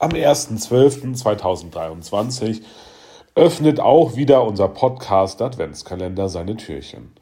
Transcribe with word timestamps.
Am 0.00 0.10
1.12.2023 0.10 2.62
öffnet 3.36 3.78
auch 3.78 4.16
wieder 4.16 4.44
unser 4.44 4.66
Podcast 4.68 5.40
Adventskalender 5.40 6.28
seine 6.28 6.56
Türchen. 6.56 7.12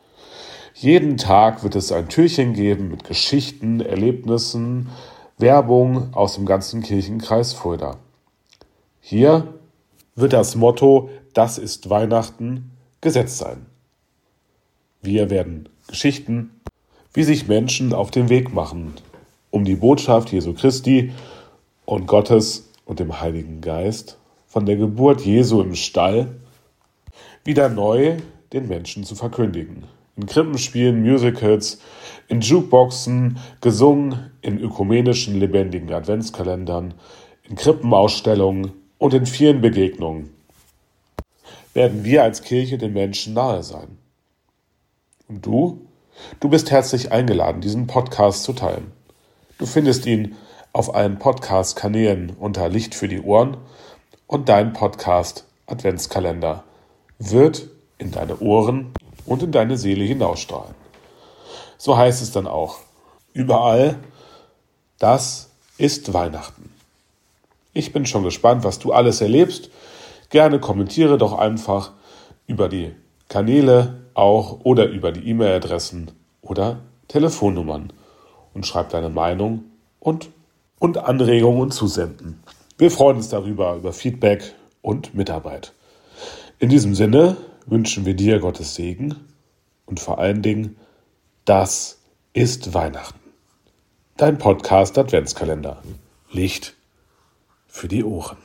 Jeden 0.75 1.19
Tag 1.19 1.65
wird 1.65 1.77
es 1.77 1.93
ein 1.93 2.09
Türchen 2.09 2.55
geben 2.55 2.89
mit 2.89 3.05
Geschichten, 3.05 3.83
Erlebnissen, 3.83 4.89
Werbung 5.37 6.15
aus 6.15 6.37
dem 6.37 6.47
ganzen 6.47 6.83
Kirchenkreis 6.83 7.53
Fulda. 7.53 7.99
Hier 9.01 9.53
wird 10.15 10.33
das 10.33 10.55
Motto 10.55 11.11
Das 11.35 11.59
ist 11.59 11.91
Weihnachten 11.91 12.71
gesetzt 13.03 13.37
sein. 13.37 13.67
Wir 15.03 15.29
werden 15.29 15.69
Geschichten, 15.89 16.59
wie 17.13 17.25
sich 17.25 17.49
Menschen 17.49 17.93
auf 17.93 18.11
den 18.11 18.31
Weg 18.31 18.55
machen, 18.55 18.95
um 19.51 19.67
die 19.67 19.77
Botschaft 19.77 20.33
Jesu 20.33 20.55
Christi 20.55 21.13
und 21.85 22.07
Gottes 22.07 22.71
und 22.85 23.01
dem 23.01 23.21
Heiligen 23.21 23.61
Geist 23.61 24.19
von 24.47 24.67
der 24.67 24.77
Geburt 24.77 25.23
Jesu 25.23 25.61
im 25.61 25.75
Stall 25.75 26.37
wieder 27.45 27.69
neu 27.69 28.17
den 28.53 28.69
Menschen 28.69 29.05
zu 29.05 29.15
verkündigen. 29.15 29.85
In 30.17 30.27
Krippenspielen, 30.27 31.03
Musicals, 31.03 31.81
in 32.29 32.43
Jukeboxen, 32.43 33.39
gesungen, 33.61 34.31
in 34.43 34.59
ökumenischen 34.59 35.41
lebendigen 35.41 35.93
Adventskalendern, 35.93 36.95
in 37.49 37.57
Krippenausstellungen 37.57 38.73
und 38.99 39.15
in 39.15 39.27
vielen 39.27 39.61
Begegnungen 39.61 40.31
werden 41.75 42.05
wir 42.05 42.23
als 42.23 42.43
Kirche 42.43 42.77
den 42.77 42.93
Menschen 42.93 43.35
nahe 43.35 43.63
sein. 43.63 43.97
Und 45.29 45.47
du? 45.47 45.87
Du 46.41 46.51
bist 46.51 46.71
herzlich 46.71 47.11
eingeladen, 47.11 47.63
diesen 47.63 47.87
Podcast 47.87 48.43
zu 48.43 48.53
teilen. 48.53 48.93
Du 49.59 49.65
findest 49.65 50.05
ihn 50.07 50.37
auf 50.73 50.95
allen 50.95 51.19
Podcast-Kanälen 51.19 52.31
unter 52.39 52.69
Licht 52.69 52.95
für 52.95 53.09
die 53.09 53.21
Ohren 53.21 53.57
und 54.27 54.49
dein 54.49 54.73
Podcast 54.73 55.45
Adventskalender 55.67 56.65
wird 57.19 57.69
in 57.99 58.11
deine 58.11 58.39
Ohren 58.39 58.93
und 59.27 59.43
in 59.43 59.53
deine 59.53 59.77
Seele 59.77 60.05
hinausstrahlen. 60.05 60.75
So 61.79 61.97
heißt 61.97 62.23
es 62.23 62.33
dann 62.33 62.47
auch. 62.47 62.79
Überall, 63.33 63.99
das 64.99 65.51
ist 65.79 66.13
Weihnachten. 66.13 66.71
Ich 67.73 67.93
bin 67.93 68.07
schon 68.07 68.23
gespannt, 68.23 68.65
was 68.65 68.79
du 68.79 68.93
alles 68.93 69.21
erlebst. 69.21 69.71
Gerne 70.31 70.61
kommentiere 70.61 71.19
doch 71.19 71.39
einfach 71.39 71.93
über 72.47 72.69
die 72.69 72.95
Kanäle 73.29 74.03
auch 74.15 74.61
oder 74.65 74.87
über 74.87 75.13
die 75.13 75.29
E-Mail-Adressen 75.29 76.11
oder 76.43 76.81
Telefonnummern 77.09 77.93
und 78.55 78.67
schreib 78.67 78.91
deine 78.91 79.09
Meinung 79.09 79.65
und, 80.01 80.29
und 80.83 80.99
Anregungen 80.99 81.71
zusenden. 81.71 82.43
Wir 82.77 82.91
freuen 82.91 83.19
uns 83.19 83.29
darüber, 83.29 83.77
über 83.77 83.93
Feedback 83.93 84.57
und 84.81 85.15
Mitarbeit. 85.15 85.75
In 86.59 86.71
diesem 86.71 86.97
Sinne 86.97 87.37
wünschen 87.67 88.05
wir 88.05 88.15
dir 88.15 88.41
Gottes 88.41 88.75
Segen 88.75 89.15
und 89.87 90.01
vor 90.01 90.19
allen 90.19 90.43
Dingen, 90.43 90.77
das 91.45 92.01
ist 92.33 92.75
Weihnachten. 92.75 93.21
Dein 94.17 94.39
Podcast 94.39 94.99
Adventskalender. 94.99 95.81
Licht 96.33 96.75
für 97.69 97.87
die 97.87 98.03
Ohren. 98.03 98.39